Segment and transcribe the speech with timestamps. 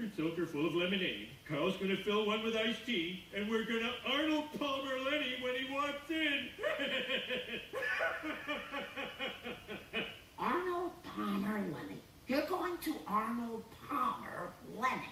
[0.00, 1.28] super soaker full of lemonade.
[1.48, 5.72] Carl's gonna fill one with iced tea, and we're gonna Arnold Palmer Lenny when he
[5.72, 6.48] walks in.
[10.38, 12.00] Arnold Palmer Lenny.
[12.26, 15.08] You're going to Arnold Palmer Lenny.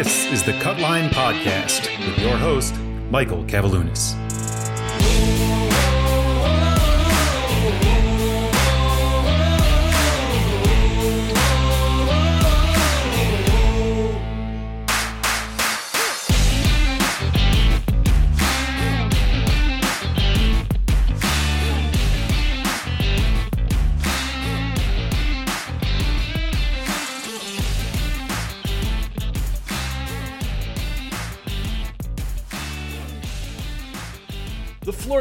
[0.00, 2.74] This is the Cutline Podcast with your host,
[3.10, 4.29] Michael Kavaliunas.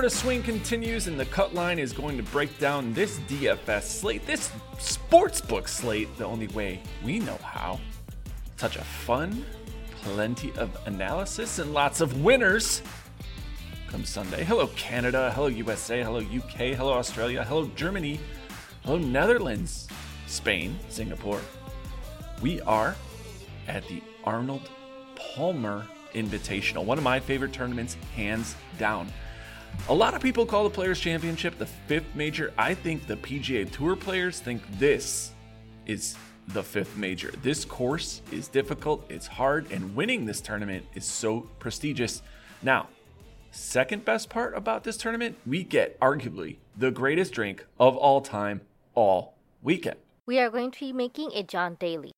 [0.10, 4.26] The swing continues, and the cut line is going to break down this DFS slate,
[4.26, 7.80] this sportsbook slate, the only way we know how.
[8.58, 9.46] Touch of fun,
[10.02, 12.82] plenty of analysis, and lots of winners.
[13.90, 14.44] Come Sunday.
[14.44, 15.32] Hello, Canada.
[15.36, 16.02] Hello, USA.
[16.02, 16.74] Hello, UK.
[16.76, 17.44] Hello, Australia.
[17.44, 18.20] Hello, Germany.
[18.86, 19.88] Hello, Netherlands.
[20.26, 20.80] Spain.
[20.90, 21.42] Singapore.
[22.42, 22.96] We are
[23.68, 24.72] at the Arnold
[25.16, 29.14] Palmer Invitational, one of my favorite tournaments, hands down.
[29.88, 32.54] A lot of people call the Players Championship the fifth major.
[32.58, 35.32] I think the PGA Tour players think this
[35.88, 36.16] is
[36.50, 37.34] the fifth major.
[37.42, 42.22] This course is difficult, it's hard, and winning this tournament is so prestigious.
[42.62, 42.88] Now,
[43.52, 48.62] second best part about this tournament, we get arguably the greatest drink of all time
[48.94, 49.98] all weekend.
[50.28, 52.12] We are going to be making a John Daly.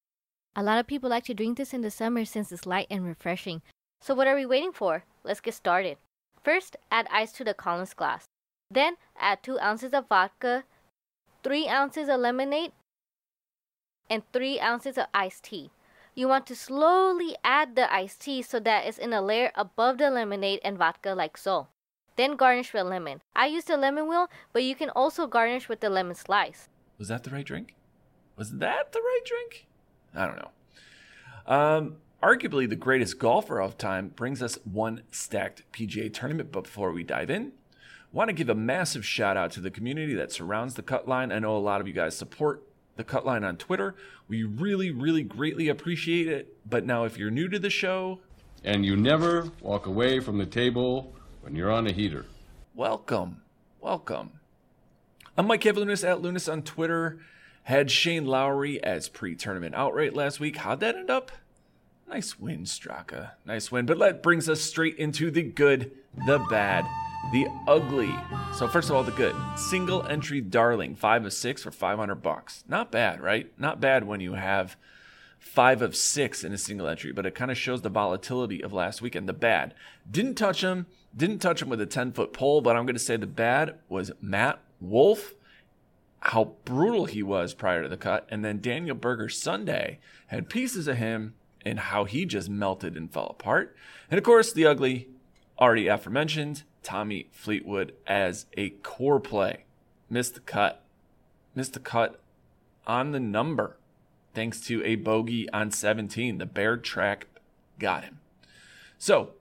[0.56, 3.06] A lot of people like to drink this in the summer since it's light and
[3.06, 3.62] refreshing.
[4.02, 5.06] So what are we waiting for?
[5.24, 5.98] Let's get started.
[6.44, 8.26] First, add ice to the Collins glass.
[8.70, 10.64] Then, add 2 ounces of vodka,
[11.44, 12.72] 3 ounces of lemonade,
[14.10, 15.72] and 3 ounces of iced tea.
[16.16, 19.98] You want to slowly add the iced tea so that it's in a layer above
[19.98, 21.68] the lemonade and vodka like so.
[22.18, 23.22] Then garnish with lemon.
[23.36, 26.68] I used a lemon wheel, but you can also garnish with the lemon slice.
[26.98, 27.76] Was that the right drink?
[28.36, 29.68] Was that the right drink?
[30.14, 30.52] I don't know.
[31.48, 36.52] Um, arguably the greatest golfer of time brings us one stacked PGA tournament.
[36.52, 37.54] But before we dive in,
[38.12, 41.32] want to give a massive shout out to the community that surrounds the cut line.
[41.32, 42.64] I know a lot of you guys support
[42.96, 43.96] the cut line on Twitter.
[44.28, 46.56] We really, really greatly appreciate it.
[46.70, 48.20] But now, if you're new to the show,
[48.64, 52.26] and you never walk away from the table when you're on a heater.
[52.76, 53.42] welcome,
[53.80, 54.34] welcome.
[55.36, 57.20] I'm Mike Kavaliunas at Lunas on Twitter.
[57.64, 60.58] Had Shane Lowry as pre-tournament outright last week.
[60.58, 61.32] How'd that end up?
[62.12, 63.32] Nice win, Straka.
[63.46, 63.86] Nice win.
[63.86, 65.92] But that brings us straight into the good,
[66.28, 66.86] the bad,
[67.32, 68.14] the ugly.
[68.58, 69.34] So first of all, the good.
[69.56, 72.66] Single entry darling, five of six for 500 bucks.
[72.68, 73.50] Not bad, right?
[73.58, 74.76] Not bad when you have
[75.40, 78.74] five of six in a single entry, but it kind of shows the volatility of
[78.74, 79.30] last weekend.
[79.30, 79.74] The bad.
[80.10, 80.88] Didn't touch him.
[81.16, 83.76] Didn't touch him with a 10 foot pole, but I'm going to say the bad
[83.88, 85.34] was Matt Wolff
[86.26, 88.28] how brutal he was prior to the cut.
[88.30, 91.34] And then Daniel Berger Sunday had pieces of him
[91.66, 93.76] and how he just melted and fell apart.
[94.10, 95.10] And of course, the ugly,
[95.60, 99.66] already aforementioned, Tommy Fleetwood as a core play.
[100.10, 100.84] Missed the cut.
[101.56, 102.20] Missed the cut
[102.88, 103.78] on the number
[104.34, 106.38] thanks to a bogey on 17.
[106.38, 107.28] The bear track
[107.80, 108.20] got him.
[108.98, 109.32] So,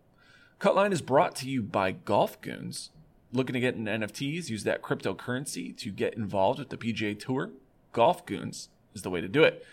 [0.58, 2.90] Cutline is brought to you by Golf Goons
[3.32, 7.50] looking to get into NFTs, use that cryptocurrency to get involved with the PGA Tour,
[7.92, 9.64] Golf Goons is the way to do it.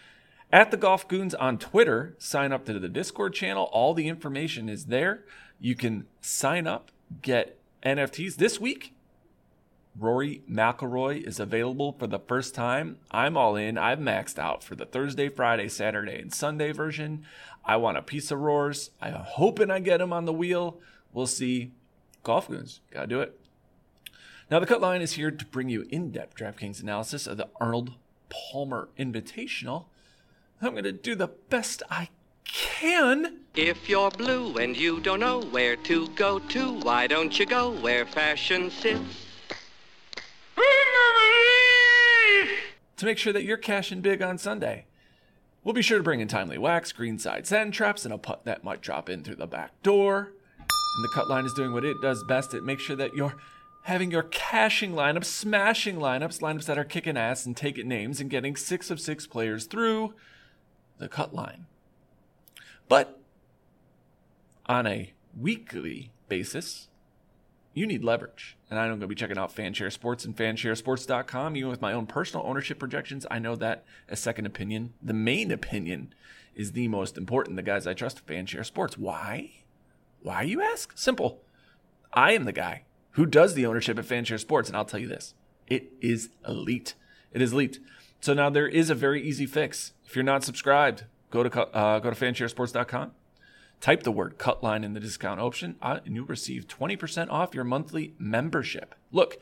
[0.51, 3.69] At the Golf Goons on Twitter, sign up to the Discord channel.
[3.73, 5.25] All the information is there.
[5.59, 6.89] You can sign up,
[7.21, 8.93] get NFTs this week.
[9.99, 12.97] Rory McIlroy is available for the first time.
[13.11, 13.77] I'm all in.
[13.77, 17.25] I've maxed out for the Thursday, Friday, Saturday, and Sunday version.
[17.65, 18.91] I want a piece of Roars.
[19.01, 20.79] I'm hoping I get him on the wheel.
[21.11, 21.71] We'll see.
[22.23, 23.37] Golf Goons, gotta do it.
[24.49, 27.49] Now, the cut line is here to bring you in depth DraftKings analysis of the
[27.59, 27.95] Arnold
[28.29, 29.85] Palmer Invitational.
[30.61, 32.09] I'm to do the best I
[32.43, 33.41] can.
[33.55, 37.71] If you're blue and you don't know where to go to, why don't you go
[37.71, 39.25] where fashion sits?
[42.97, 44.87] to make sure that you're cashing big on Sunday.
[45.63, 48.63] We'll be sure to bring in timely wax, greenside sand traps, and a putt that
[48.63, 50.31] might drop in through the back door.
[50.57, 52.55] And the cut line is doing what it does best.
[52.55, 53.35] It makes sure that you're
[53.83, 58.31] having your cashing lineups, smashing lineups, lineups that are kicking ass and taking names and
[58.31, 60.15] getting six of six players through
[60.97, 61.65] the cut line.
[62.87, 63.19] But
[64.65, 66.89] on a weekly basis,
[67.73, 68.57] you need leverage.
[68.69, 71.55] And I'm going to be checking out Fanshare Sports and fansharesports.com.
[71.55, 75.51] Even with my own personal ownership projections, I know that a second opinion, the main
[75.51, 76.13] opinion,
[76.55, 77.55] is the most important.
[77.55, 78.97] The guys I trust, Fanshare Sports.
[78.97, 79.51] Why?
[80.21, 80.97] Why, you ask?
[80.97, 81.41] Simple.
[82.13, 85.07] I am the guy who does the ownership at Fanshare Sports, and I'll tell you
[85.07, 85.33] this
[85.67, 86.95] it is elite.
[87.31, 87.79] It is elite.
[88.27, 89.93] So now there is a very easy fix.
[90.05, 93.11] If you're not subscribed, go to uh, go to fansharesports.com
[93.79, 97.63] Type the word cutline in the discount option uh, and you'll receive 20% off your
[97.63, 98.95] monthly membership.
[99.13, 99.37] Look,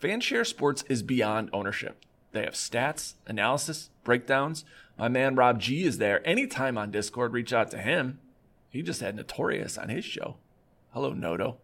[0.00, 2.02] Fanshare Sports is beyond ownership.
[2.32, 4.64] They have stats, analysis, breakdowns.
[4.98, 6.26] My man Rob G is there.
[6.26, 8.20] Anytime on Discord, reach out to him.
[8.70, 10.38] He just had Notorious on his show.
[10.94, 11.58] Hello, Noto.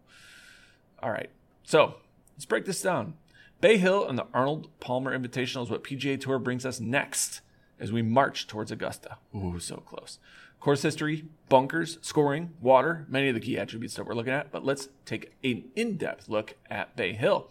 [1.01, 1.31] All right,
[1.63, 1.95] so
[2.35, 3.15] let's break this down.
[3.59, 7.41] Bay Hill and the Arnold Palmer Invitational is what PGA Tour brings us next
[7.79, 9.17] as we march towards Augusta.
[9.35, 10.19] Ooh, so close.
[10.59, 14.63] Course history, bunkers, scoring, water, many of the key attributes that we're looking at, but
[14.63, 17.49] let's take an in depth look at Bay Hill.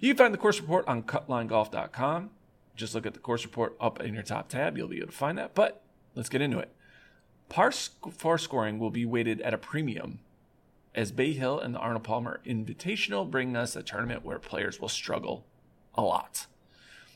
[0.00, 2.30] You can find the course report on cutlinegolf.com.
[2.74, 5.12] Just look at the course report up in your top tab, you'll be able to
[5.12, 5.54] find that.
[5.54, 5.82] But
[6.16, 6.72] let's get into it.
[7.48, 7.72] Par,
[8.18, 10.18] par scoring will be weighted at a premium
[10.96, 14.88] as Bay Hill and the Arnold Palmer Invitational bring us a tournament where players will
[14.88, 15.44] struggle
[15.94, 16.46] a lot.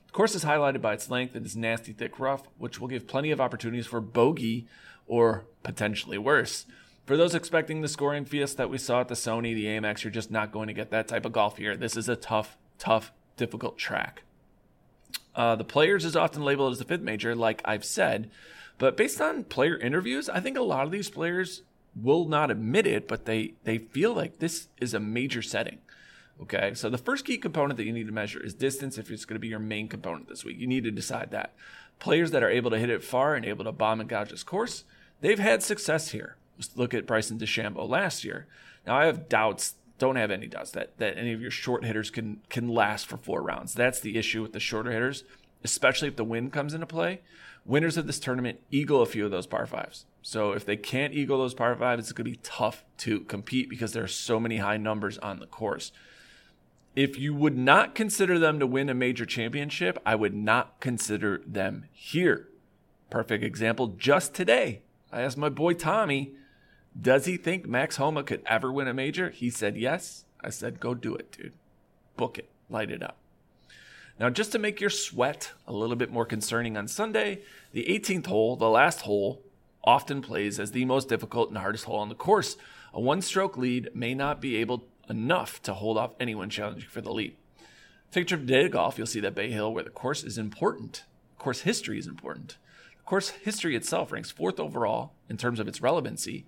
[0.06, 3.08] The course is highlighted by its length and its nasty thick rough, which will give
[3.08, 4.66] plenty of opportunities for bogey
[5.06, 6.66] or potentially worse.
[7.06, 10.10] For those expecting the scoring feast that we saw at the Sony, the Amex, you're
[10.10, 11.76] just not going to get that type of golf here.
[11.76, 14.22] This is a tough, tough, difficult track.
[15.34, 18.30] Uh, the players is often labeled as the fifth major, like I've said,
[18.78, 21.62] but based on player interviews, I think a lot of these players
[21.94, 25.78] will not admit it, but they they feel like this is a major setting.
[26.42, 28.96] Okay, so the first key component that you need to measure is distance.
[28.96, 31.52] If it's going to be your main component this week, you need to decide that.
[31.98, 34.42] Players that are able to hit it far and able to bomb and gouge this
[34.42, 34.84] course
[35.20, 36.36] they've had success here.
[36.56, 38.46] Let's look at Bryson DeChambeau last year.
[38.86, 42.10] Now I have doubts, don't have any doubts that that any of your short hitters
[42.10, 43.74] can can last for four rounds.
[43.74, 45.24] That's the issue with the shorter hitters,
[45.64, 47.20] especially if the wind comes into play.
[47.64, 50.06] Winners of this tournament eagle a few of those par fives.
[50.22, 53.68] So if they can't eagle those par fives, it's going to be tough to compete
[53.68, 55.92] because there are so many high numbers on the course.
[56.96, 61.40] If you would not consider them to win a major championship, I would not consider
[61.46, 62.48] them here.
[63.10, 64.82] Perfect example just today.
[65.12, 66.32] I asked my boy Tommy,
[67.00, 69.30] does he think Max Homa could ever win a major?
[69.30, 70.24] He said yes.
[70.40, 71.52] I said, go do it, dude.
[72.16, 73.16] Book it, light it up.
[74.20, 77.40] Now, just to make your sweat a little bit more concerning on Sunday,
[77.72, 79.42] the 18th hole, the last hole,
[79.82, 82.56] often plays as the most difficult and hardest hole on the course.
[82.92, 87.00] A one stroke lead may not be able enough to hold off anyone challenging for
[87.00, 87.34] the lead.
[88.12, 90.36] Take a trip to Data Golf, you'll see that Bay Hill, where the course is
[90.38, 91.04] important,
[91.38, 92.58] course history is important
[93.10, 96.46] course, history itself ranks fourth overall in terms of its relevancy,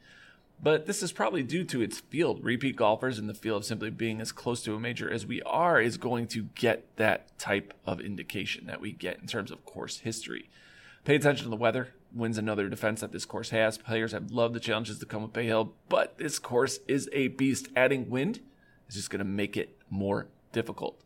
[0.62, 2.44] but this is probably due to its field.
[2.44, 5.42] Repeat golfers in the field of simply being as close to a major as we
[5.42, 9.64] are is going to get that type of indication that we get in terms of
[9.64, 10.48] course history.
[11.04, 11.88] Pay attention to the weather.
[12.14, 13.78] Wins another defense that this course has.
[13.78, 17.28] Players have loved the challenges that come with Bay Hill, but this course is a
[17.28, 17.68] beast.
[17.74, 18.40] Adding wind
[18.88, 21.02] is just going to make it more difficult.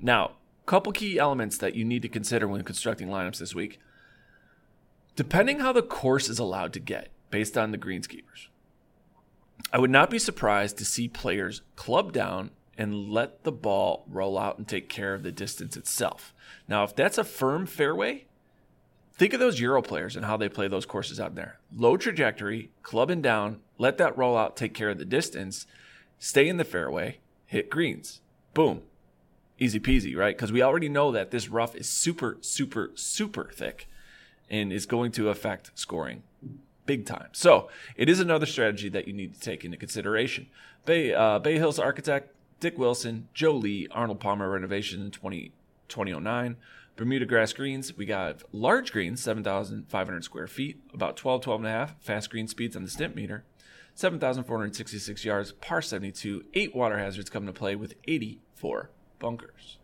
[0.00, 0.32] Now,
[0.66, 3.78] couple key elements that you need to consider when constructing lineups this week.
[5.14, 8.48] Depending how the course is allowed to get based on the greenskeepers,
[9.72, 14.38] I would not be surprised to see players club down and let the ball roll
[14.38, 16.34] out and take care of the distance itself.
[16.68, 18.26] Now, if that's a firm fairway,
[19.14, 21.58] think of those Euro players and how they play those courses out there.
[21.74, 25.66] Low trajectory, clubbing down, let that roll out take care of the distance,
[26.18, 28.20] stay in the fairway, hit greens.
[28.54, 28.82] Boom.
[29.58, 30.36] Easy peasy, right?
[30.36, 33.88] Because we already know that this rough is super, super, super thick
[34.50, 36.22] and is going to affect scoring
[36.86, 37.28] big time.
[37.32, 40.46] So it is another strategy that you need to take into consideration.
[40.84, 45.52] Bay, uh, Bay Hills architect Dick Wilson, Joe Lee, Arnold Palmer renovation in 20,
[45.88, 46.56] 2009.
[46.96, 51.70] Bermuda grass greens, we got large greens, 7,500 square feet, about 12, 12 and a
[51.70, 53.42] half, fast green speeds on the Stimpmeter,
[53.94, 59.76] 7,466 yards, par 72, eight water hazards come to play with 84 bunkers.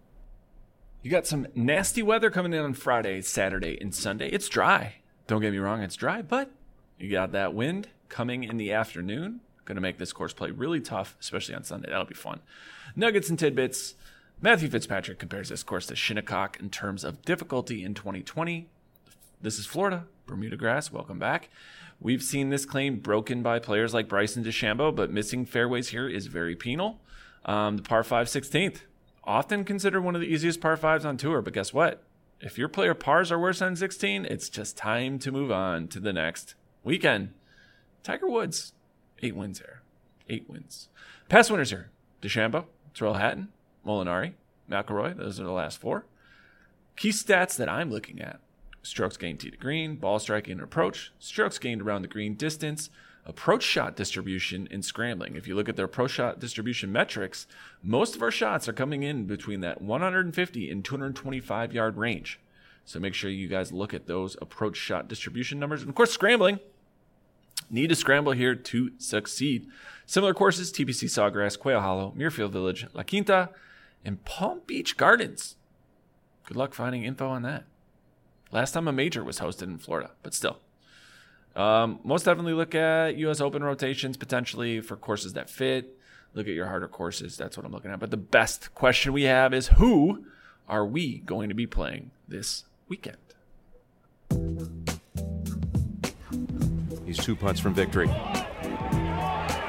[1.02, 4.28] You got some nasty weather coming in on Friday, Saturday, and Sunday.
[4.28, 4.96] It's dry.
[5.26, 6.50] Don't get me wrong, it's dry, but
[7.02, 9.40] you got that wind coming in the afternoon.
[9.64, 11.88] Going to make this course play really tough, especially on Sunday.
[11.90, 12.40] That'll be fun.
[12.94, 13.94] Nuggets and tidbits.
[14.40, 18.68] Matthew Fitzpatrick compares this course to Shinnecock in terms of difficulty in 2020.
[19.40, 20.92] This is Florida, Bermuda grass.
[20.92, 21.48] Welcome back.
[22.00, 26.26] We've seen this claim broken by players like Bryson DeChambeau, but missing fairways here is
[26.26, 27.00] very penal.
[27.44, 28.80] Um, the par 5 16th,
[29.24, 32.02] often considered one of the easiest par 5s on tour, but guess what?
[32.40, 36.00] If your player pars are worse than 16, it's just time to move on to
[36.00, 37.32] the next weekend.
[38.02, 38.72] Tiger Woods,
[39.22, 39.82] eight wins here.
[40.28, 40.88] Eight wins.
[41.28, 43.48] Past winners here DeChambeau, Tyrrell Hatton,
[43.86, 44.34] Molinari,
[44.70, 45.16] McIlroy.
[45.16, 46.06] Those are the last four.
[46.96, 48.40] Key stats that I'm looking at
[48.82, 52.90] strokes gained tee to green, ball striking and approach, strokes gained around the green distance,
[53.24, 55.36] approach shot distribution, and scrambling.
[55.36, 57.46] If you look at their approach shot distribution metrics,
[57.82, 62.40] most of our shots are coming in between that 150 and 225 yard range.
[62.84, 65.82] So make sure you guys look at those approach shot distribution numbers.
[65.82, 66.58] And of course, scrambling.
[67.72, 69.66] Need to scramble here to succeed.
[70.04, 73.48] Similar courses TPC Sawgrass, Quail Hollow, Muirfield Village, La Quinta,
[74.04, 75.56] and Palm Beach Gardens.
[76.44, 77.64] Good luck finding info on that.
[78.50, 80.58] Last time a major was hosted in Florida, but still.
[81.56, 83.40] Um, most definitely look at U.S.
[83.40, 85.96] Open rotations potentially for courses that fit.
[86.34, 87.38] Look at your harder courses.
[87.38, 88.00] That's what I'm looking at.
[88.00, 90.26] But the best question we have is who
[90.68, 93.16] are we going to be playing this weekend?
[97.14, 98.08] He's two putts from victory.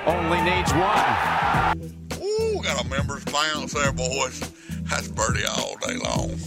[0.05, 1.93] Only needs one.
[2.23, 4.39] Ooh, got a members bounce there, boys.
[4.83, 6.37] That's birdie all day long.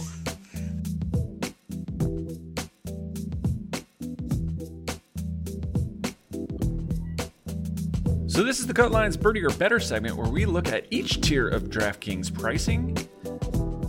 [8.27, 11.21] So this is the Cut Lines Birdie or Better segment where we look at each
[11.21, 12.97] tier of DraftKings pricing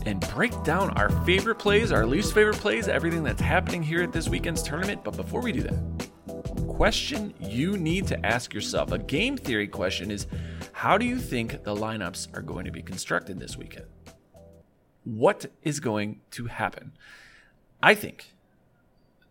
[0.05, 4.13] and break down our favorite plays, our least favorite plays, everything that's happening here at
[4.13, 5.05] this weekend's tournament.
[5.05, 5.98] But before we do that,
[6.79, 10.29] question you need to ask yourself, a game theory question is
[10.71, 13.87] how do you think the lineups are going to be constructed this weekend?
[15.03, 16.93] What is going to happen?
[17.83, 18.33] I think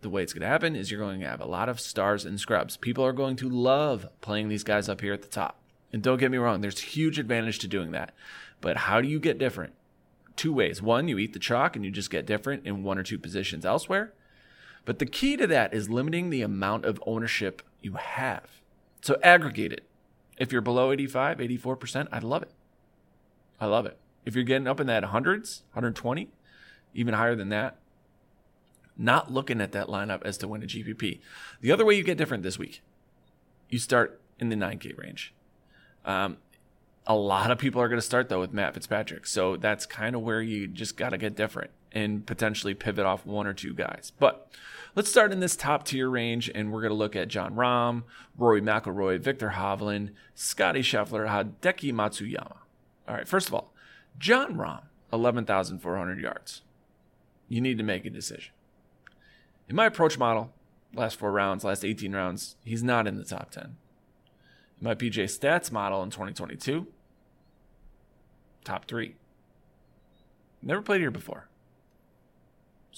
[0.01, 2.25] the way it's going to happen is you're going to have a lot of stars
[2.25, 2.75] and scrubs.
[2.75, 5.57] People are going to love playing these guys up here at the top.
[5.93, 8.13] And don't get me wrong, there's huge advantage to doing that.
[8.59, 9.71] But how do you get different?
[10.35, 10.81] Two ways.
[10.81, 13.65] One, you eat the chalk and you just get different in one or two positions
[13.65, 14.11] elsewhere.
[14.87, 18.61] But the key to that is limiting the amount of ownership you have.
[19.01, 19.83] So aggregate it.
[20.37, 22.51] If you're below 85, 84%, I'd love it.
[23.59, 23.97] I love it.
[24.23, 26.29] If you're getting up in that hundreds, 120,
[26.93, 27.75] even higher than that,
[28.97, 31.19] not looking at that lineup as to win a GPP.
[31.59, 32.81] The other way you get different this week,
[33.67, 35.33] you start in the 9K range.
[36.05, 36.37] Um,
[37.05, 39.27] a lot of people are going to start though with Matt Fitzpatrick.
[39.27, 43.25] So that's kind of where you just got to get different and potentially pivot off
[43.25, 44.11] one or two guys.
[44.19, 44.47] But
[44.93, 48.03] let's start in this top tier range and we're going to look at Jon Rahm,
[48.37, 52.57] Rory McIlroy, Viktor Hovland, Scotty Scheffler, Hideki Matsuyama.
[53.07, 53.73] All right, first of all,
[54.19, 56.61] Jon Rahm, 11,400 yards.
[57.49, 58.53] You need to make a decision.
[59.67, 60.53] In my approach model,
[60.93, 63.63] last four rounds, last 18 rounds, he's not in the top 10.
[63.63, 63.73] In
[64.81, 66.85] my PJ stats model in 2022,
[68.63, 69.15] top three.
[70.61, 71.47] Never played here before.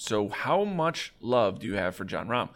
[0.00, 2.48] So, how much love do you have for Jon Rahm?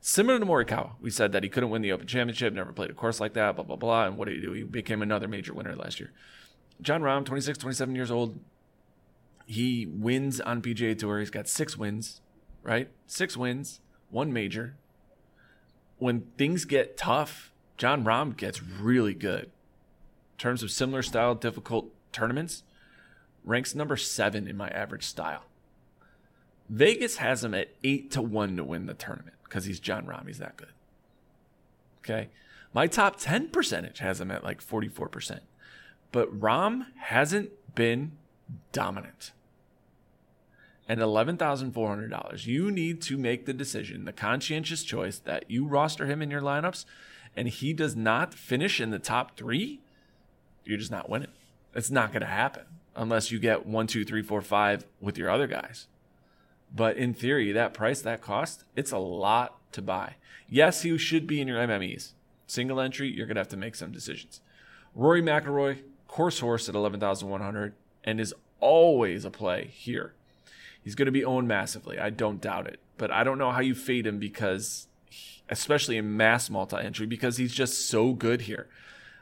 [0.00, 2.94] Similar to Morikawa, we said that he couldn't win the Open Championship, never played a
[2.94, 4.06] course like that, blah, blah, blah.
[4.06, 4.52] And what did he do?
[4.54, 6.12] He became another major winner last year.
[6.80, 8.40] Jon Rahm, 26, 27 years old.
[9.44, 11.18] He wins on PGA Tour.
[11.18, 12.22] He's got six wins,
[12.62, 12.88] right?
[13.06, 14.76] Six wins, one major.
[15.98, 19.44] When things get tough, Jon Rahm gets really good.
[19.44, 22.62] In terms of similar style, difficult tournaments,
[23.44, 25.44] ranks number seven in my average style.
[26.68, 30.08] Vegas has him at eight to one to win the tournament because he's Jon.
[30.26, 30.72] He's that good.
[32.00, 32.28] Okay.
[32.72, 35.40] My top 10 percentage has him at like 44%.
[36.12, 38.12] But Rahm hasn't been
[38.72, 39.32] dominant.
[40.88, 42.46] And $11,400.
[42.46, 46.40] You need to make the decision, the conscientious choice that you roster him in your
[46.40, 46.86] lineups
[47.36, 49.80] and he does not finish in the top three.
[50.64, 51.28] You're just not winning.
[51.74, 52.64] It's not going to happen
[52.96, 55.86] unless you get one, two, three, four, five with your other guys.
[56.74, 60.14] But in theory, that price, that cost, it's a lot to buy.
[60.48, 62.12] Yes, he should be in your MMEs.
[62.46, 64.40] Single entry, you're going to have to make some decisions.
[64.94, 70.14] Rory McIlroy, course horse at 11,100 and is always a play here.
[70.82, 71.98] He's going to be owned massively.
[71.98, 72.80] I don't doubt it.
[72.96, 74.88] But I don't know how you fade him because,
[75.48, 78.68] especially in mass multi entry, because he's just so good here.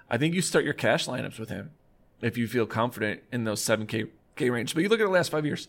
[0.09, 1.73] I think you start your cash lineups with him
[2.23, 4.75] if you feel confident in those 7K K range.
[4.75, 5.69] But you look at the last five years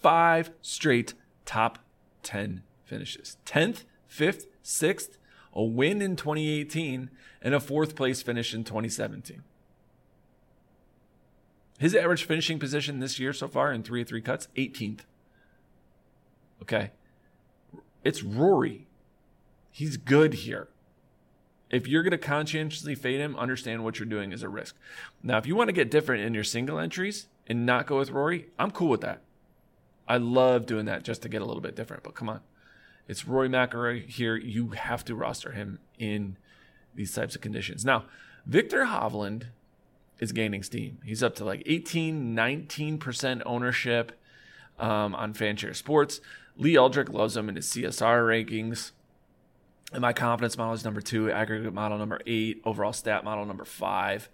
[0.00, 1.78] five straight top
[2.22, 5.18] 10 finishes 10th, 5th, 6th,
[5.52, 7.10] a win in 2018,
[7.42, 9.42] and a fourth place finish in 2017.
[11.78, 15.00] His average finishing position this year so far in three of three cuts, 18th.
[16.62, 16.90] Okay.
[18.02, 18.86] It's Rory.
[19.70, 20.68] He's good here.
[21.68, 24.76] If you're going to conscientiously fade him, understand what you're doing is a risk.
[25.22, 28.10] Now, if you want to get different in your single entries and not go with
[28.10, 29.22] Rory, I'm cool with that.
[30.08, 32.40] I love doing that just to get a little bit different, but come on.
[33.08, 34.36] It's Rory McIlroy here.
[34.36, 36.36] You have to roster him in
[36.94, 37.84] these types of conditions.
[37.84, 38.04] Now,
[38.44, 39.48] Viktor Hovland
[40.18, 40.98] is gaining steam.
[41.04, 44.12] He's up to like 18, 19% ownership
[44.78, 46.20] um, on Fanshare Sports.
[46.56, 48.92] Lee Aldrich loves him in his CSR rankings.
[49.92, 53.64] And my confidence model is number two, aggregate model number eight, overall stat model number
[53.64, 54.28] five.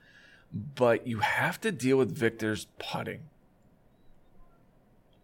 [0.52, 3.24] But you have to deal with Viktor's putting.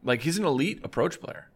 [0.03, 1.49] Like he's an elite approach player,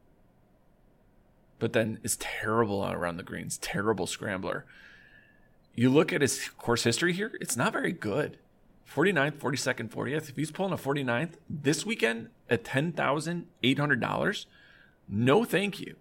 [1.58, 4.64] but then is terrible around the greens, terrible scrambler.
[5.74, 8.38] You look at his course history here, it's not very good.
[8.92, 10.28] 49th, 42nd, 40th.
[10.28, 14.46] If he's pulling a 49th this weekend at $10,800,
[15.08, 15.96] no thank you.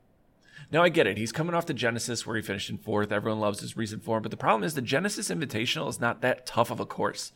[0.72, 1.18] Now I get it.
[1.18, 3.12] He's coming off the Genesis where he finished in fourth.
[3.12, 6.46] Everyone loves his recent form, but the problem is the Genesis Invitational is not that
[6.46, 7.32] tough of a course.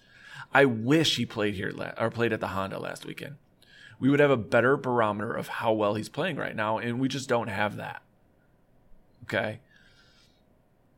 [0.54, 3.36] I wish he played here or played at the Honda last weekend.
[4.00, 7.08] We would have a better barometer of how well he's playing right now, and we
[7.08, 8.02] just don't have that.
[9.24, 9.60] Okay.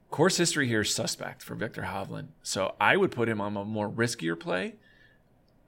[0.10, 3.66] Course history here is suspect for Viktor Hovland, so I would put him on a
[3.66, 4.75] more riskier play.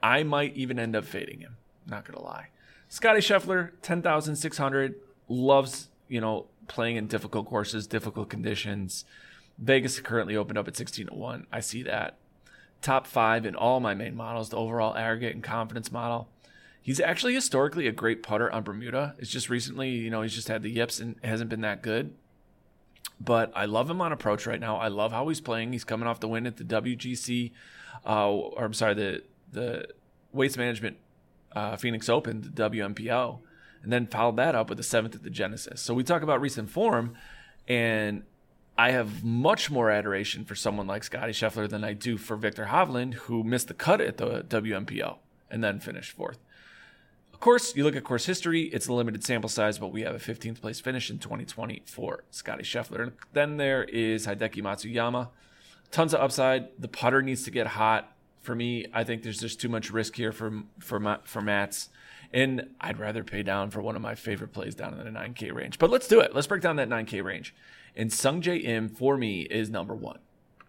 [0.01, 1.57] I might even end up fading him.
[1.85, 2.47] Not gonna lie.
[2.87, 4.95] Scotty Scheffler, ten thousand six hundred,
[5.27, 9.05] loves you know playing in difficult courses, difficult conditions.
[9.57, 11.47] Vegas currently opened up at 16 to 1.
[11.51, 12.17] I see that.
[12.81, 16.29] Top five in all my main models, the overall aggregate and confidence model.
[16.81, 19.15] He's actually historically a great putter on Bermuda.
[19.19, 22.13] It's just recently, you know, he's just had the yips and hasn't been that good.
[23.19, 24.77] But I love him on approach right now.
[24.77, 25.73] I love how he's playing.
[25.73, 27.51] He's coming off the win at the WGC,
[28.05, 29.87] uh, or I'm sorry, the the
[30.31, 30.97] Waste Management
[31.53, 33.39] uh, Phoenix Open, the WMPO
[33.83, 35.81] and then followed that up with the seventh at the Genesis.
[35.81, 37.15] So we talk about recent form,
[37.67, 38.23] and
[38.77, 42.65] I have much more adoration for someone like Scotty Scheffler than I do for Viktor
[42.65, 45.17] Hovland, who missed the cut at the WMPO
[45.49, 46.39] and then finished fourth.
[47.39, 50.13] Of course, you look at course history, it's a limited sample size, but we have
[50.13, 53.01] a 15th place finish in 2020 for Scotty Scheffler.
[53.01, 55.29] And then there is Hideki Matsuyama.
[55.89, 56.67] Tons of upside.
[56.77, 58.11] The putter needs to get hot.
[58.41, 61.87] For me, I think there's just too much risk here for for for Mats.
[62.33, 65.53] And I'd rather pay down for one of my favorite plays down in the 9K
[65.53, 65.79] range.
[65.79, 66.35] But let's do it.
[66.35, 67.55] Let's break down that 9K range.
[67.95, 70.19] And Sungjae Im for me is number one.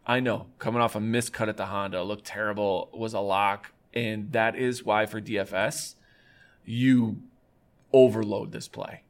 [0.07, 3.73] I know coming off a miscut at the Honda, looked terrible, was a lock.
[3.93, 5.97] And that is why for DFS,
[6.65, 7.23] you
[7.93, 9.03] overload this play.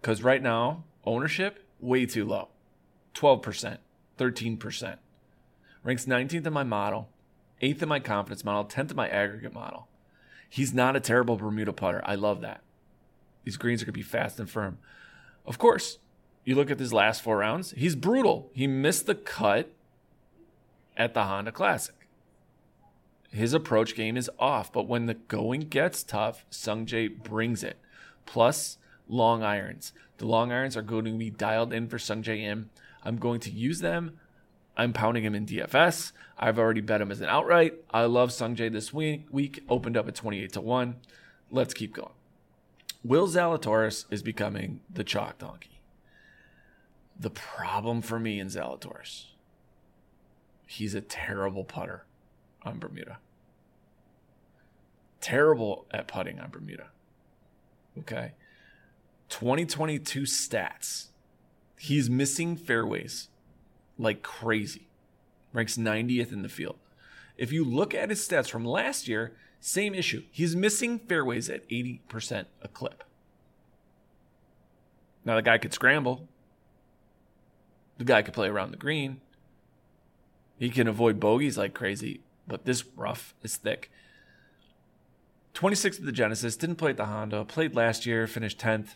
[0.00, 2.48] Because right now, ownership, way too low
[3.14, 3.78] 12%,
[4.18, 4.96] 13%.
[5.82, 7.08] Ranks 19th in my model,
[7.62, 9.88] 8th in my confidence model, 10th in my aggregate model.
[10.48, 12.02] He's not a terrible Bermuda putter.
[12.04, 12.62] I love that.
[13.44, 14.78] These greens are going to be fast and firm.
[15.46, 15.98] Of course,
[16.44, 18.50] you look at his last four rounds, he's brutal.
[18.52, 19.72] He missed the cut
[20.96, 21.99] at the Honda Classic.
[23.30, 27.78] His approach game is off, but when the going gets tough, Sungjae brings it.
[28.26, 29.92] Plus, long irons.
[30.18, 32.70] The long irons are going to be dialed in for Sungjae Im.
[33.04, 34.18] I'm going to use them
[34.80, 36.12] I'm pounding him in DFS.
[36.38, 37.74] I've already bet him as an outright.
[37.90, 39.26] I love Sungjae this week.
[39.30, 40.96] Week opened up at 28 to 1.
[41.50, 42.14] Let's keep going.
[43.04, 45.82] Will Zalatoris is becoming the chalk donkey.
[47.18, 49.26] The problem for me in Zalatoris,
[50.66, 52.04] he's a terrible putter
[52.62, 53.18] on Bermuda.
[55.20, 56.88] Terrible at putting on Bermuda.
[57.98, 58.32] Okay.
[59.28, 61.08] 2022 stats.
[61.78, 63.28] He's missing fairways
[63.98, 64.88] like crazy.
[65.52, 66.78] Ranks 90th in the field.
[67.36, 70.24] If you look at his stats from last year, same issue.
[70.30, 73.04] He's missing fairways at 80% a clip.
[75.24, 76.28] Now, the guy could scramble.
[77.98, 79.20] The guy could play around the green.
[80.58, 82.20] He can avoid bogeys like crazy,
[82.50, 83.90] but this rough is thick.
[85.54, 88.94] 26th of the Genesis, didn't play at the Honda, played last year, finished 10th.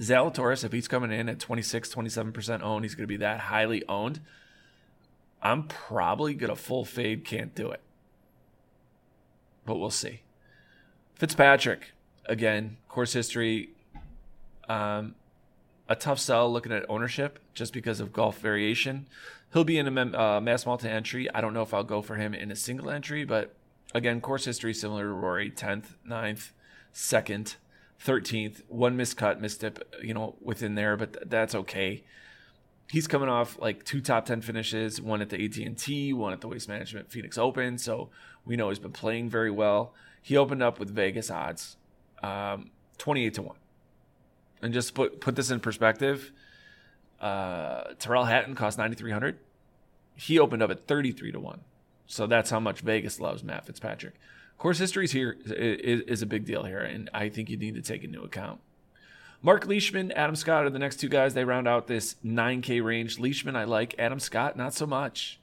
[0.00, 3.84] Zalatoris, if he's coming in at 26, 27% owned, he's going to be that highly
[3.88, 4.20] owned.
[5.42, 7.80] I'm probably going to full fade, can't do it.
[9.64, 10.22] But we'll see.
[11.14, 11.92] Fitzpatrick,
[12.24, 13.70] again, course history,
[14.68, 15.14] um,
[15.88, 19.06] a tough sell looking at ownership just because of golf variation.
[19.56, 21.32] He'll be in a uh, mass multi entry.
[21.32, 23.54] I don't know if I'll go for him in a single entry, but
[23.94, 26.50] again, course history similar to Rory 10th, 9th,
[26.92, 27.56] 2nd.
[28.04, 32.04] 13th, one miscut, misstep, you know, within there, but th- that's okay.
[32.90, 36.48] He's coming off like two top 10 finishes, one at the AT&T, one at the
[36.48, 38.10] Waste Management Phoenix Open, so
[38.44, 39.94] we know he's been playing very well.
[40.20, 41.78] He opened up with Vegas odds,
[42.22, 43.56] um, 28 to 1.
[44.60, 46.30] And just put put this in perspective,
[47.18, 49.38] Uh, Tyrrell Hatton cost 9,300.
[50.16, 51.60] He opened up at 33 to 1.
[52.06, 54.14] So that's how much Vegas loves Matt Fitzpatrick.
[54.58, 57.82] Course histories here is, is a big deal here, and I think you need to
[57.82, 58.60] take into account.
[59.42, 61.34] Mark Leishman, Adam Scott are the next two guys.
[61.34, 63.18] They round out this 9K range.
[63.18, 63.94] Leishman, I like.
[63.98, 65.38] Adam Scott, not so much.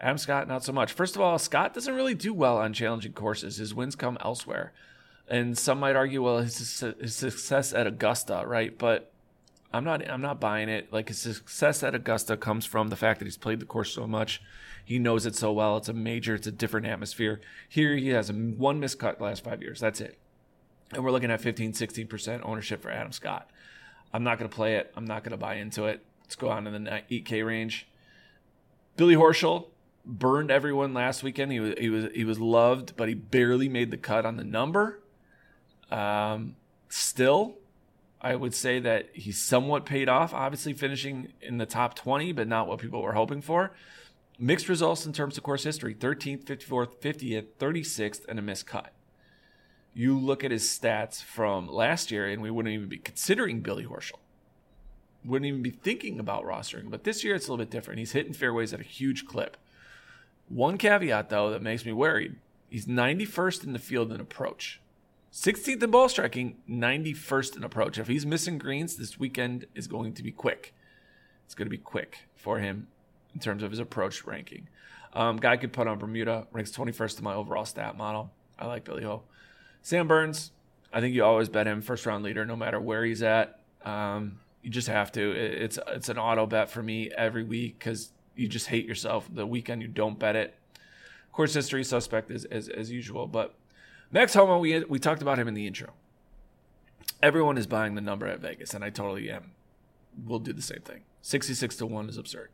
[0.00, 0.92] Adam Scott, not so much.
[0.92, 3.56] First of all, Scott doesn't really do well on challenging courses.
[3.56, 4.72] His wins come elsewhere.
[5.28, 8.76] And some might argue, well, his, his success at Augusta, right?
[8.76, 9.12] But
[9.72, 10.92] I'm not I'm not buying it.
[10.92, 14.06] Like his success at Augusta comes from the fact that he's played the course so
[14.06, 14.40] much.
[14.84, 15.76] He knows it so well.
[15.76, 17.40] It's a major, it's a different atmosphere.
[17.68, 19.80] Here he has one miscut last five years.
[19.80, 20.16] That's it.
[20.92, 23.50] And we're looking at 15, 16% ownership for Adam Scott.
[24.12, 24.92] I'm not going to play it.
[24.96, 26.04] I'm not going to buy into it.
[26.22, 27.88] Let's go on in the 8K range.
[28.96, 29.66] Billy Horschel
[30.04, 31.50] burned everyone last weekend.
[31.50, 34.44] He was he was he was loved, but he barely made the cut on the
[34.44, 35.00] number.
[35.90, 36.56] Um,
[36.88, 37.56] still,
[38.26, 40.34] I would say that he's somewhat paid off.
[40.34, 43.70] Obviously, finishing in the top 20, but not what people were hoping for.
[44.36, 48.92] Mixed results in terms of course history 13th, 54th, 50th, 36th, and a missed cut.
[49.94, 53.84] You look at his stats from last year, and we wouldn't even be considering Billy
[53.84, 54.18] Horschel.
[55.24, 56.90] Wouldn't even be thinking about rostering.
[56.90, 58.00] But this year, it's a little bit different.
[58.00, 59.56] He's hitting fairways at a huge clip.
[60.48, 62.34] One caveat, though, that makes me worried
[62.68, 64.80] he's 91st in the field in approach.
[65.36, 67.98] 16th in ball striking, 91st in approach.
[67.98, 70.74] If he's missing greens, this weekend is going to be quick.
[71.44, 72.88] It's going to be quick for him
[73.34, 74.68] in terms of his approach ranking.
[75.12, 78.32] Um, guy could put on Bermuda, ranks 21st in my overall stat model.
[78.58, 79.24] I like Billy Ho.
[79.82, 80.52] Sam Burns,
[80.90, 83.60] I think you always bet him first round leader no matter where he's at.
[83.84, 85.32] Um, you just have to.
[85.32, 89.46] It's it's an auto bet for me every week because you just hate yourself the
[89.46, 90.54] weekend you don't bet it.
[91.30, 93.54] Course history suspect as, as, as usual, but
[94.10, 95.92] Max Homa, we we talked about him in the intro.
[97.22, 99.52] Everyone is buying the number at Vegas, and I totally am.
[100.24, 101.02] We'll do the same thing.
[101.22, 102.50] Sixty-six to one is absurd.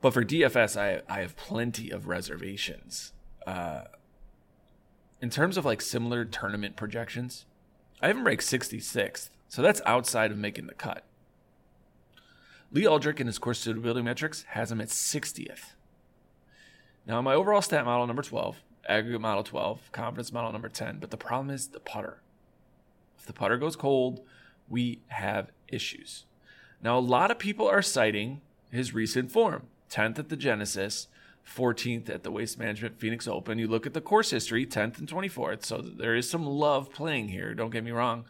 [0.00, 3.12] But for DFS, I I have plenty of reservations.
[3.46, 3.84] Uh,
[5.20, 7.46] in terms of like similar tournament projections,
[8.02, 11.04] I have him ranked 66th, so that's outside of making the cut.
[12.70, 15.74] Lee Aldrich in his course suitability metrics has him at 60th.
[17.06, 20.98] Now, my overall stat model number 12, aggregate model 12, confidence model number 10.
[20.98, 22.20] But the problem is the putter.
[23.18, 24.20] If the putter goes cold,
[24.68, 26.24] we have issues.
[26.82, 31.08] Now, a lot of people are citing his recent form 10th at the Genesis,
[31.46, 33.58] 14th at the Waste Management Phoenix Open.
[33.58, 35.64] You look at the course history, 10th and 24th.
[35.64, 37.54] So there is some love playing here.
[37.54, 38.24] Don't get me wrong.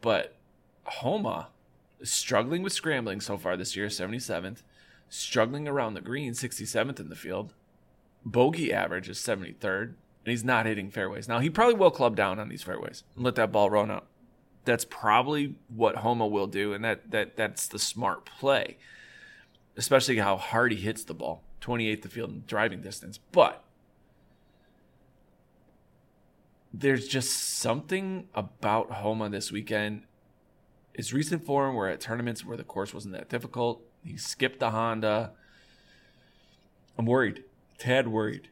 [0.00, 0.36] But
[0.84, 1.48] Homa
[2.00, 4.62] is struggling with scrambling so far this year, 77th.
[5.10, 7.54] Struggling around the green, 67th in the field
[8.24, 11.28] bogey average is 73rd, and he's not hitting fairways.
[11.28, 14.08] Now, he probably will club down on these fairways and let that ball run up.
[14.64, 18.76] That's probably what Homa will do, and that, that that's the smart play,
[19.76, 23.18] especially how hard he hits the ball 28th the field in driving distance.
[23.32, 23.64] But
[26.72, 30.02] there's just something about Homa this weekend.
[30.92, 34.70] His recent form, where at tournaments where the course wasn't that difficult, he skipped the
[34.70, 35.32] Honda.
[36.98, 37.44] I'm worried
[37.78, 38.48] tad worried.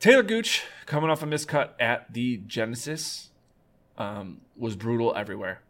[0.00, 3.30] Talor Gooch, coming off a miscut at the Genesis,
[3.96, 5.62] um, was brutal everywhere.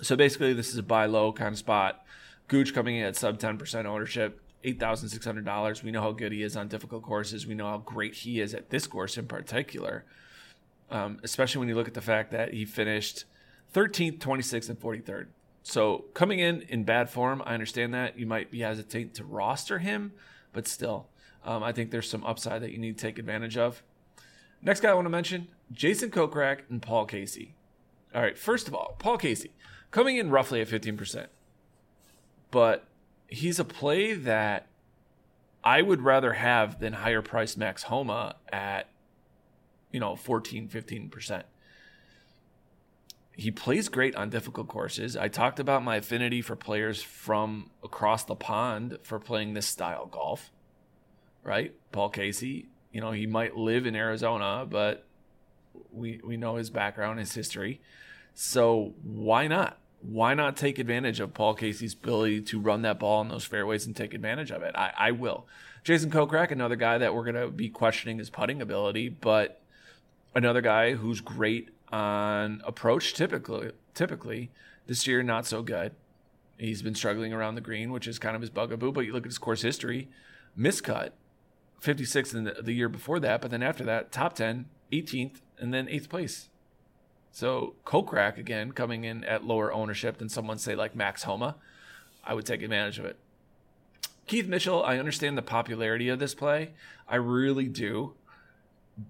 [0.00, 2.04] So basically, this is a buy low kind of spot.
[2.48, 5.82] Gooch coming in at sub 10% ownership, $8,600.
[5.82, 7.46] We know how good he is on difficult courses.
[7.46, 10.04] We know how great he is at this course in particular,
[10.90, 13.24] um, especially when you look at the fact that he finished
[13.74, 15.26] 13th, 26th, and 43rd.
[15.62, 18.18] So coming in in bad form, I understand that.
[18.18, 20.12] You might be hesitant to roster him,
[20.52, 21.06] but still,
[21.44, 23.82] um, I think there's some upside that you need to take advantage of.
[24.62, 27.54] Next guy I want to mention Jason Kokrak and Paul Casey.
[28.14, 29.52] All right, first of all, Paul Casey
[29.90, 31.26] coming in roughly at 15%.
[32.50, 32.86] But
[33.28, 34.66] he's a play that
[35.64, 38.88] I would rather have than higher price Max Homa at,
[39.90, 41.42] you know, 14, 15%.
[43.34, 45.16] He plays great on difficult courses.
[45.16, 50.06] I talked about my affinity for players from across the pond for playing this style
[50.06, 50.50] golf
[51.42, 51.74] right?
[51.90, 55.04] Paul Casey, you know, he might live in Arizona, but
[55.92, 57.80] we we know his background, his history.
[58.34, 59.78] So why not?
[60.00, 63.86] Why not take advantage of Paul Casey's ability to run that ball in those fairways
[63.86, 64.74] and take advantage of it?
[64.74, 65.46] I, I will.
[65.84, 69.60] Jason Kokrak, another guy that we're going to be questioning his putting ability, but
[70.34, 73.70] another guy who's great on approach typically.
[73.94, 74.50] Typically,
[74.86, 75.92] this year not so good.
[76.58, 78.92] He's been struggling around the green, which is kind of his bugaboo.
[78.92, 80.08] But you look at his course history,
[80.58, 81.10] miscut,
[81.82, 85.74] 56 in the, the year before that, but then after that, top 10, 18th, and
[85.74, 86.48] then eighth place.
[87.32, 91.56] So Kokrak again coming in at lower ownership than someone say like Max Homa.
[92.22, 93.16] I would take advantage of it.
[94.28, 96.70] Keith Mitchell, I understand the popularity of this play.
[97.08, 98.14] I really do.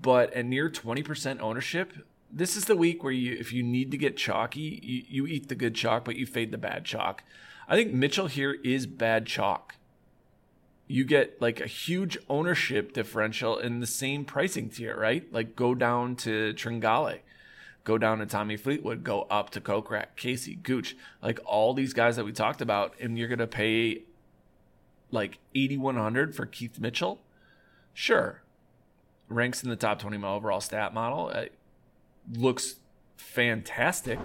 [0.01, 1.93] But at near 20% ownership,
[2.31, 5.49] this is the week where you if you need to get chalky, you, you eat
[5.51, 7.23] the good chalk, but you fade the bad chalk.
[7.69, 9.75] I think Mitchell here is bad chalk.
[10.87, 15.31] You get like a huge ownership differential in the same pricing tier, right?
[15.33, 17.21] Like go down to Tringale,
[17.85, 22.16] go down to Tommy Fleetwood, go up to Kokrak, Casey, Gooch, like all these guys
[22.16, 24.03] that we talked about, and you're gonna pay
[25.11, 27.21] like 8100 for Keith Mitchell.
[27.95, 28.42] Sure,
[29.29, 31.31] ranks in the top 20 mile overall stat model.
[31.31, 31.55] It
[32.33, 32.77] looks
[33.16, 34.18] fantastic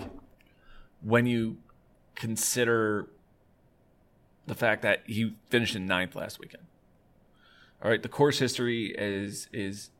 [1.02, 1.58] when you
[2.16, 3.08] consider
[4.48, 6.64] the fact that he finished in ninth last weekend.
[7.84, 9.92] All right, the course history is is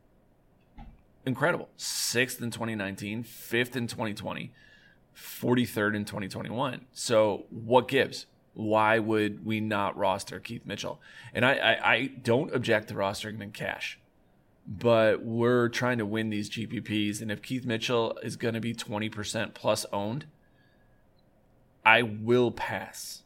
[1.24, 1.68] incredible.
[1.76, 4.50] Sixth in 2019, fifth in 2020,
[5.16, 6.86] 43rd in 2021.
[6.92, 8.26] So what gives?
[8.54, 11.00] Why would we not roster Keith Mitchell?
[11.32, 14.00] And I, I, I don't object to rostering him cash
[14.68, 17.22] but we're trying to win these GPPs.
[17.22, 20.26] And if Keith Mitchell is going to be 20% plus owned,
[21.86, 23.22] I will pass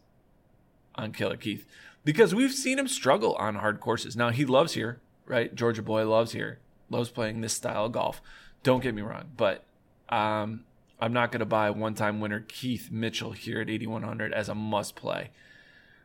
[0.95, 1.67] on Killer Keith
[2.05, 4.17] because we've seen him struggle on hard courses.
[4.17, 5.55] Now, he loves here, right?
[5.55, 6.59] Georgia boy loves here,
[6.91, 8.21] loves playing this style of golf.
[8.63, 9.65] Don't get me wrong, but
[10.09, 10.65] um,
[11.01, 14.55] I'm not going to buy one time winner Keith Mitchell here at 8,100 as a
[14.55, 15.31] must play.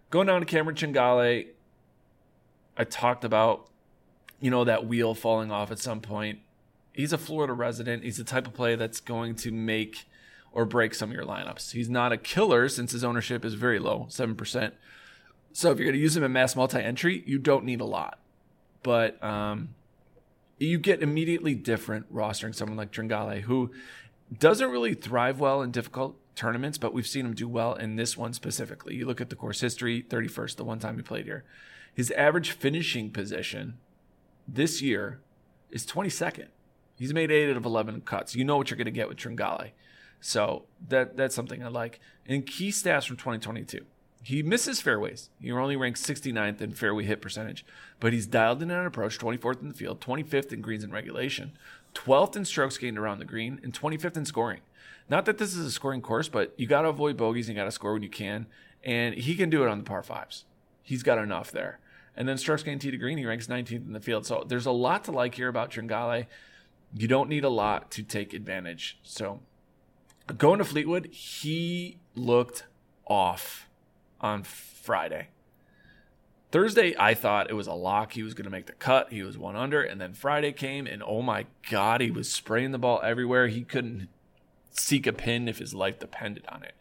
[0.10, 1.48] Going down to Cameron Tringale,
[2.78, 3.70] I talked about
[4.40, 6.40] you know, that wheel falling off at some point.
[6.94, 8.04] He's a Florida resident.
[8.04, 10.06] He's the type of play that's going to make
[10.52, 11.72] or break some of your lineups.
[11.72, 14.72] He's not a killer since his ownership is very low, 7%.
[15.54, 17.86] So if you're going to use him in mass multi entry, you don't need a
[17.86, 18.20] lot.
[18.84, 19.70] But um,
[20.58, 23.72] you get immediately different rostering someone like Tringale, who
[24.36, 28.16] doesn't really thrive well in difficult tournaments, but we've seen him do well in this
[28.16, 28.96] one specifically.
[28.96, 31.44] You look at the course history, 31st, the one time he played here.
[31.94, 33.78] His average finishing position
[34.48, 35.20] this year
[35.72, 36.48] is 22nd.
[36.98, 38.36] He's made eight out of 11 cuts.
[38.36, 39.72] You know what you're going to get with Tringale.
[40.20, 42.00] So that that's something I like.
[42.26, 43.86] And key stats from 2022.
[44.24, 45.30] He misses fairways.
[45.40, 47.66] He only ranks 69th in fairway hit percentage,
[48.00, 51.54] but he's dialed in on approach, 24th in the field, 25th in greens and regulation,
[51.94, 54.60] 12th in strokes gained around the green, and 25th in scoring.
[55.10, 57.62] Not that this is a scoring course, but you got to avoid bogeys and you
[57.62, 58.48] got to score when you can.
[58.84, 60.46] And he can do it on the par fives.
[60.84, 61.80] He's got enough there.
[62.16, 64.26] And then strokes gained tee to green, he ranks 19th in the field.
[64.26, 66.26] So there's a lot to like here about Tringale.
[66.94, 68.98] You don't need a lot to take advantage.
[69.04, 69.40] So
[70.34, 72.66] going to Fleetwood, he looked
[73.06, 73.68] off
[74.20, 75.30] on Friday.
[76.52, 78.14] Thursday, I thought it was a lock.
[78.14, 79.12] He was going to make the cut.
[79.12, 79.82] He was one under.
[79.82, 83.48] And then Friday came, and oh my God, he was spraying the ball everywhere.
[83.48, 84.08] He couldn't
[84.72, 86.74] seek a pin if his life depended on it.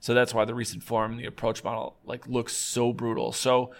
[0.00, 3.32] So that's why the recent form, the approach model, like looks so brutal.
[3.32, 3.72] So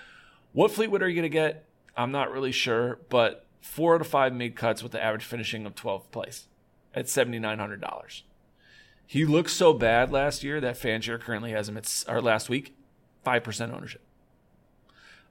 [0.53, 1.65] what Fleetwood are you going to get?
[1.97, 5.67] I'm not really sure, but four out of five made cuts with the average finishing
[5.67, 6.47] of 12th place
[6.95, 8.23] at $7,900.
[9.07, 12.75] He looked so bad last year that Fanshare currently has him at, or last week,
[13.27, 14.03] 5% ownership.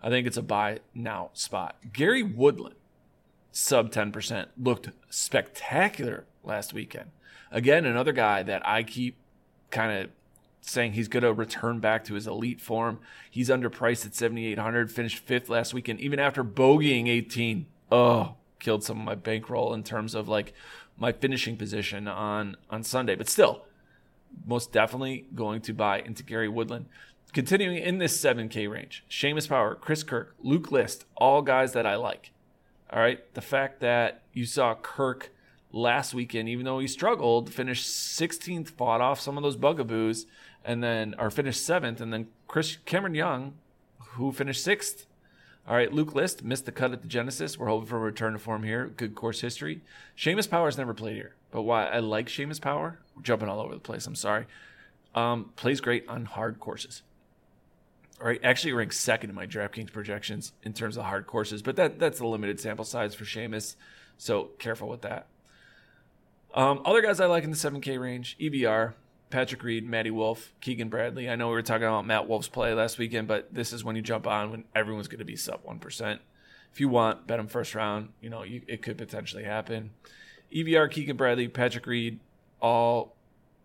[0.03, 1.77] I think it's a buy now spot.
[1.93, 2.75] Gary Woodland,
[3.51, 7.11] sub 10%, looked spectacular last weekend.
[7.51, 9.17] Again, another guy that I keep
[9.69, 10.09] kind of
[10.61, 12.99] saying he's going to return back to his elite form.
[13.29, 17.65] He's underpriced at 7,800, finished fifth last weekend, even after bogeying 18.
[17.91, 20.53] Oh, killed some of my bankroll in terms of like
[20.97, 23.15] my finishing position on on Sunday.
[23.15, 23.65] But still,
[24.45, 26.85] most definitely going to buy into Gary Woodland.
[27.33, 31.95] Continuing in this 7K range, Seamus Power, Chris Kirk, Luke List, all guys that I
[31.95, 32.31] like.
[32.89, 33.33] All right.
[33.33, 35.31] The fact that you saw Kirk
[35.71, 40.25] last weekend, even though he struggled, finished 16th, fought off some of those bugaboos,
[40.65, 43.53] and then or finished seventh, and then Chris Cameron Young,
[43.99, 45.05] who finished sixth.
[45.67, 47.57] All right, Luke List missed the cut at the Genesis.
[47.57, 48.87] We're hoping for a return to form here.
[48.87, 49.81] Good course history.
[50.17, 53.73] Seamus Power's never played here, but why I like Seamus Power, we're jumping all over
[53.73, 54.07] the place.
[54.07, 54.47] I'm sorry.
[55.13, 57.03] Um, plays great on hard courses.
[58.19, 61.75] All right, actually ranks second in my DraftKings projections in terms of hard courses, but
[61.75, 63.75] that that's a limited sample size for Seamus,
[64.17, 65.27] so careful with that.
[66.53, 68.93] Um, other guys I like in the 7K range, EBR,
[69.31, 71.29] Patrick Reed, Matty Wolff, Keegan Bradley.
[71.29, 73.95] I know we were talking about Matt Wolff's play last weekend, but this is when
[73.95, 76.19] you jump on when everyone's going to be sub 1%.
[76.71, 78.09] If you want, bet him first round.
[78.21, 79.91] You know, you, it could potentially happen.
[80.53, 82.19] EBR, Keegan Bradley, Patrick Reed,
[82.61, 83.15] all,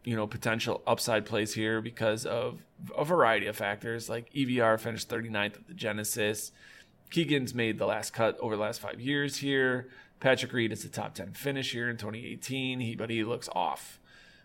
[0.05, 2.62] you know, potential upside plays here because of
[2.96, 4.09] a variety of factors.
[4.09, 6.52] Like EBR finished 39th at the Genesis.
[7.11, 9.88] Keegan's made the last cut over the last five years here.
[10.18, 14.00] Patrick Reed is the top 10 finish here in 2018, he, but he looks off.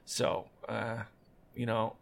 [0.06, 1.04] So, uh,
[1.56, 1.96] you know,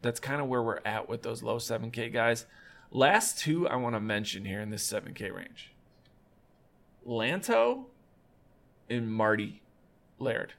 [0.00, 2.46] that's kind of where we're at with those low 7K guys.
[2.90, 5.72] Last two I want to mention here in this 7K range
[7.06, 7.86] Lanto
[8.90, 9.62] and Marty
[10.18, 10.54] Laird.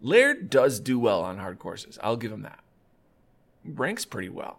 [0.00, 1.98] Laird does do well on hard courses.
[2.02, 2.60] I'll give him that.
[3.64, 4.58] Ranks pretty well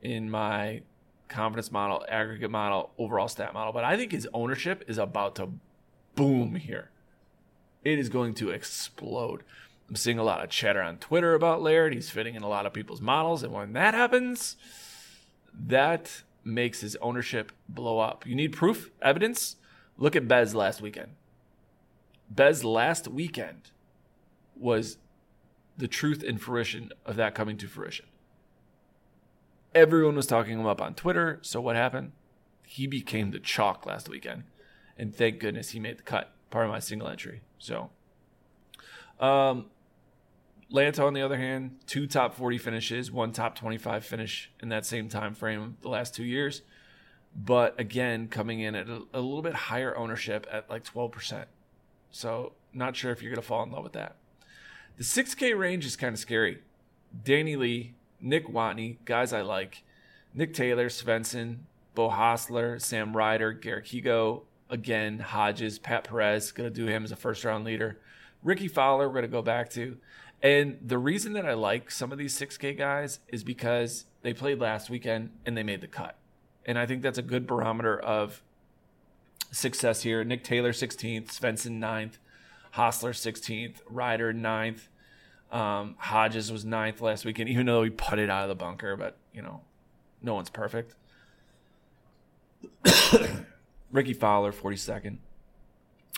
[0.00, 0.82] in my
[1.28, 5.50] confidence model, aggregate model, overall stat model, but I think his ownership is about to
[6.14, 6.90] boom here.
[7.84, 9.42] It is going to explode.
[9.88, 11.94] I'm seeing a lot of chatter on Twitter about Laird.
[11.94, 14.56] He's fitting in a lot of people's models, and when that happens,
[15.52, 18.26] that makes his ownership blow up.
[18.26, 19.56] You need proof, evidence.
[19.96, 21.12] Look at Bez last weekend.
[22.30, 23.70] Bez last weekend
[24.56, 24.98] was
[25.76, 28.06] the truth and fruition of that coming to fruition.
[29.74, 31.38] Everyone was talking him up on Twitter.
[31.42, 32.12] So what happened?
[32.64, 34.44] He became the chalk last weekend.
[34.96, 36.32] And thank goodness he made the cut.
[36.50, 37.42] Part of my single entry.
[37.58, 37.90] So
[39.20, 39.66] um
[40.72, 44.86] Lanto, on the other hand, two top 40 finishes, one top 25 finish in that
[44.86, 46.62] same time frame the last two years.
[47.36, 51.46] But again, coming in at a, a little bit higher ownership at like 12%.
[52.10, 54.16] So, not sure if you're going to fall in love with that.
[54.96, 56.60] The 6K range is kind of scary.
[57.24, 59.82] Danny Lee, Nick Watney, guys I like.
[60.32, 61.58] Nick Taylor, Svensson,
[61.94, 67.12] Beau Hossler, Sam Ryder, Garrick Higgo, again, Hodges, Pat Perez, going to do him as
[67.12, 68.00] a first round leader.
[68.42, 69.96] Rickie Fowler, we're going to go back to.
[70.44, 74.60] And the reason that I like some of these 6K guys is because they played
[74.60, 76.18] last weekend and they made the cut.
[76.66, 78.42] And I think that's a good barometer of
[79.50, 80.22] success here.
[80.22, 82.18] Nick Taylor, 16th, Svensson, 9th,
[82.74, 84.80] Hossler, 16th, Ryder, 9th.
[85.50, 89.16] Um, Hodges was ninth last weekend, even though he putted out of the bunker, but,
[89.32, 89.62] you know,
[90.20, 90.94] no one's perfect.
[93.92, 95.16] Rickie Fowler, 42nd.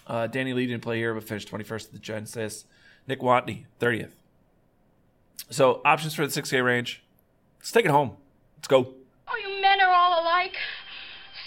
[0.04, 2.64] Uh, Danny Lee didn't play here, but finished 21st at the Genesis.
[3.06, 4.12] Nick Watney, 30th.
[5.50, 7.02] So options for the 6K range.
[7.58, 8.16] Let's take it home.
[8.56, 8.94] Let's go.
[9.28, 10.56] Oh, you men are all alike.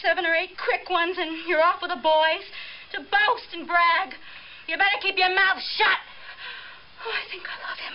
[0.01, 2.45] Seven or eight quick ones, and you're off with the boys
[2.93, 4.15] to boast and brag.
[4.67, 5.99] You better keep your mouth shut.
[7.05, 7.93] Oh, I think I love him.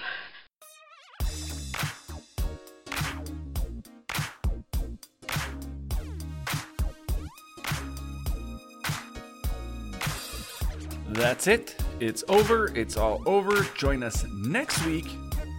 [11.14, 11.84] That's it.
[12.00, 12.76] It's over.
[12.76, 13.66] It's all over.
[13.76, 15.07] Join us next week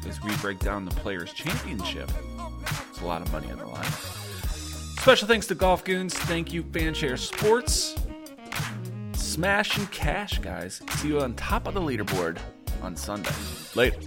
[0.07, 2.09] as we break down the Players' Championship.
[2.89, 3.91] It's a lot of money on the line.
[4.99, 6.13] Special thanks to Golf Goons.
[6.13, 7.95] Thank you, Fanshare Sports.
[9.13, 10.81] Smash and cash, guys.
[10.91, 12.37] See you on top of the leaderboard
[12.81, 13.31] on Sunday.
[13.75, 13.99] Later.